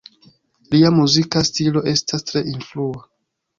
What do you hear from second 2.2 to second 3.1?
tre influa.